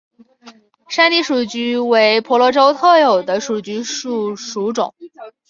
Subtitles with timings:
[0.89, 4.33] 山地树鼩为婆罗洲特有的树鼩属
[4.65, 4.95] 物种。